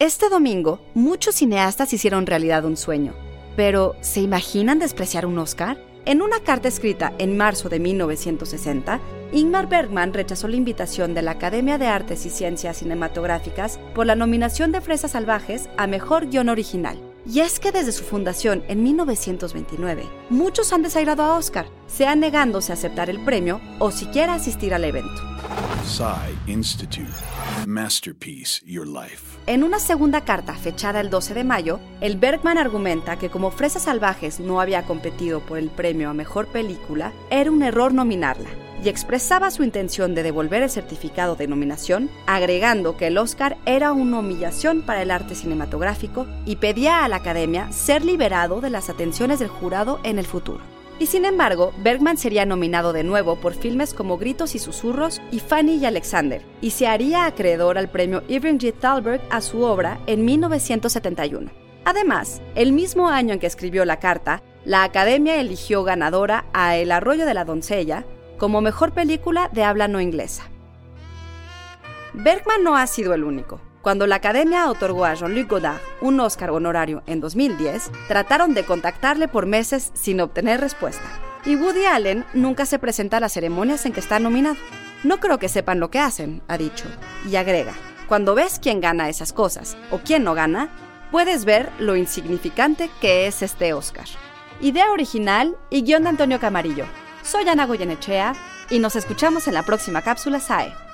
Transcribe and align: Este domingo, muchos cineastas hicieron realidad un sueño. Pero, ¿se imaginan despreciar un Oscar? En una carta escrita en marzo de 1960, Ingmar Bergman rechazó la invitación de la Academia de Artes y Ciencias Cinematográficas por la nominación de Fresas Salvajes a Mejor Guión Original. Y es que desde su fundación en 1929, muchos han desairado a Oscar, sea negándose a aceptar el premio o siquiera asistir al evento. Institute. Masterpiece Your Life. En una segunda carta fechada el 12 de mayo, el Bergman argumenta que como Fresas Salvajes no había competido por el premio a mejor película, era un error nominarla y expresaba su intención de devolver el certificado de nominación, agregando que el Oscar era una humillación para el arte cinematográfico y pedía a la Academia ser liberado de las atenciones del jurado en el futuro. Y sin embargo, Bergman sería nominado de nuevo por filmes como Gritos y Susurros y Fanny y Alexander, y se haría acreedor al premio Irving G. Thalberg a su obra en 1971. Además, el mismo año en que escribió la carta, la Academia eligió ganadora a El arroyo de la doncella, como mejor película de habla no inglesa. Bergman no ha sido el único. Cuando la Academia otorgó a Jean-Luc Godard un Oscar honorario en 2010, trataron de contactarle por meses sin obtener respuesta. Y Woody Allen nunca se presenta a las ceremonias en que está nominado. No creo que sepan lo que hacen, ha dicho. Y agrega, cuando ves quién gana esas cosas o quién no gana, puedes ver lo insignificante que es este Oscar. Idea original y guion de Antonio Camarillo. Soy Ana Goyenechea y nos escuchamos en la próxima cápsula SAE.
Este 0.00 0.28
domingo, 0.28 0.78
muchos 0.94 1.34
cineastas 1.34 1.92
hicieron 1.92 2.24
realidad 2.24 2.64
un 2.64 2.76
sueño. 2.76 3.14
Pero, 3.56 3.96
¿se 4.00 4.20
imaginan 4.20 4.78
despreciar 4.78 5.26
un 5.26 5.36
Oscar? 5.40 5.76
En 6.04 6.22
una 6.22 6.38
carta 6.38 6.68
escrita 6.68 7.14
en 7.18 7.36
marzo 7.36 7.68
de 7.68 7.80
1960, 7.80 9.00
Ingmar 9.32 9.68
Bergman 9.68 10.14
rechazó 10.14 10.46
la 10.46 10.54
invitación 10.54 11.14
de 11.14 11.22
la 11.22 11.32
Academia 11.32 11.78
de 11.78 11.88
Artes 11.88 12.26
y 12.26 12.30
Ciencias 12.30 12.76
Cinematográficas 12.76 13.80
por 13.92 14.06
la 14.06 14.14
nominación 14.14 14.70
de 14.70 14.80
Fresas 14.80 15.10
Salvajes 15.10 15.68
a 15.76 15.88
Mejor 15.88 16.28
Guión 16.28 16.48
Original. 16.48 16.96
Y 17.26 17.40
es 17.40 17.58
que 17.58 17.72
desde 17.72 17.90
su 17.90 18.04
fundación 18.04 18.62
en 18.68 18.84
1929, 18.84 20.04
muchos 20.30 20.72
han 20.72 20.82
desairado 20.82 21.24
a 21.24 21.36
Oscar, 21.36 21.66
sea 21.88 22.14
negándose 22.14 22.70
a 22.70 22.74
aceptar 22.74 23.10
el 23.10 23.18
premio 23.24 23.60
o 23.80 23.90
siquiera 23.90 24.34
asistir 24.34 24.74
al 24.74 24.84
evento. 24.84 25.20
Institute. 26.46 27.08
Masterpiece 27.66 28.60
Your 28.66 28.86
Life. 28.86 29.38
En 29.46 29.64
una 29.64 29.78
segunda 29.78 30.20
carta 30.20 30.52
fechada 30.52 31.00
el 31.00 31.08
12 31.08 31.32
de 31.32 31.44
mayo, 31.44 31.80
el 32.02 32.18
Bergman 32.18 32.58
argumenta 32.58 33.18
que 33.18 33.30
como 33.30 33.50
Fresas 33.50 33.84
Salvajes 33.84 34.38
no 34.38 34.60
había 34.60 34.82
competido 34.82 35.40
por 35.40 35.56
el 35.56 35.70
premio 35.70 36.10
a 36.10 36.12
mejor 36.12 36.46
película, 36.48 37.12
era 37.30 37.50
un 37.50 37.62
error 37.62 37.94
nominarla 37.94 38.50
y 38.84 38.90
expresaba 38.90 39.50
su 39.50 39.64
intención 39.64 40.14
de 40.14 40.22
devolver 40.22 40.62
el 40.62 40.70
certificado 40.70 41.36
de 41.36 41.48
nominación, 41.48 42.10
agregando 42.26 42.98
que 42.98 43.06
el 43.06 43.16
Oscar 43.16 43.56
era 43.64 43.92
una 43.92 44.18
humillación 44.18 44.82
para 44.82 45.00
el 45.00 45.10
arte 45.10 45.34
cinematográfico 45.34 46.26
y 46.44 46.56
pedía 46.56 47.02
a 47.02 47.08
la 47.08 47.16
Academia 47.16 47.72
ser 47.72 48.04
liberado 48.04 48.60
de 48.60 48.68
las 48.68 48.90
atenciones 48.90 49.38
del 49.38 49.48
jurado 49.48 50.00
en 50.04 50.18
el 50.18 50.26
futuro. 50.26 50.77
Y 51.00 51.06
sin 51.06 51.24
embargo, 51.24 51.72
Bergman 51.78 52.18
sería 52.18 52.44
nominado 52.44 52.92
de 52.92 53.04
nuevo 53.04 53.36
por 53.36 53.54
filmes 53.54 53.94
como 53.94 54.18
Gritos 54.18 54.56
y 54.56 54.58
Susurros 54.58 55.22
y 55.30 55.38
Fanny 55.38 55.76
y 55.76 55.86
Alexander, 55.86 56.42
y 56.60 56.70
se 56.70 56.88
haría 56.88 57.26
acreedor 57.26 57.78
al 57.78 57.88
premio 57.88 58.24
Irving 58.26 58.58
G. 58.58 58.74
Thalberg 58.74 59.20
a 59.30 59.40
su 59.40 59.62
obra 59.62 60.00
en 60.06 60.24
1971. 60.24 61.50
Además, 61.84 62.42
el 62.56 62.72
mismo 62.72 63.08
año 63.08 63.32
en 63.32 63.40
que 63.40 63.46
escribió 63.46 63.84
la 63.84 64.00
carta, 64.00 64.42
la 64.64 64.82
Academia 64.82 65.36
eligió 65.36 65.84
ganadora 65.84 66.46
a 66.52 66.76
El 66.76 66.90
arroyo 66.90 67.26
de 67.26 67.34
la 67.34 67.44
doncella, 67.44 68.04
como 68.36 68.60
mejor 68.60 68.92
película 68.92 69.48
de 69.52 69.62
habla 69.62 69.88
no 69.88 70.00
inglesa. 70.00 70.50
Bergman 72.12 72.64
no 72.64 72.76
ha 72.76 72.86
sido 72.88 73.14
el 73.14 73.22
único. 73.22 73.60
Cuando 73.82 74.06
la 74.06 74.16
Academia 74.16 74.68
otorgó 74.68 75.04
a 75.04 75.14
Jean-Luc 75.14 75.48
Godard 75.48 75.80
un 76.00 76.18
Oscar 76.20 76.50
honorario 76.50 77.02
en 77.06 77.20
2010, 77.20 77.90
trataron 78.08 78.52
de 78.52 78.64
contactarle 78.64 79.28
por 79.28 79.46
meses 79.46 79.92
sin 79.94 80.20
obtener 80.20 80.60
respuesta. 80.60 81.04
Y 81.44 81.54
Woody 81.54 81.84
Allen 81.84 82.24
nunca 82.34 82.66
se 82.66 82.80
presenta 82.80 83.18
a 83.18 83.20
las 83.20 83.32
ceremonias 83.32 83.86
en 83.86 83.92
que 83.92 84.00
está 84.00 84.18
nominado. 84.18 84.56
No 85.04 85.20
creo 85.20 85.38
que 85.38 85.48
sepan 85.48 85.78
lo 85.78 85.90
que 85.90 86.00
hacen, 86.00 86.42
ha 86.48 86.58
dicho. 86.58 86.86
Y 87.30 87.36
agrega, 87.36 87.72
cuando 88.08 88.34
ves 88.34 88.58
quién 88.60 88.80
gana 88.80 89.08
esas 89.08 89.32
cosas 89.32 89.76
o 89.92 89.98
quién 89.98 90.24
no 90.24 90.34
gana, 90.34 90.70
puedes 91.12 91.44
ver 91.44 91.70
lo 91.78 91.94
insignificante 91.94 92.90
que 93.00 93.28
es 93.28 93.42
este 93.42 93.72
Oscar. 93.72 94.06
Idea 94.60 94.90
original 94.90 95.56
y 95.70 95.82
guion 95.82 96.02
de 96.02 96.08
Antonio 96.08 96.40
Camarillo. 96.40 96.86
Soy 97.22 97.48
Ana 97.48 97.66
Goyenechea 97.66 98.34
y 98.70 98.80
nos 98.80 98.96
escuchamos 98.96 99.46
en 99.46 99.54
la 99.54 99.62
próxima 99.62 100.02
cápsula 100.02 100.40
SAE. 100.40 100.87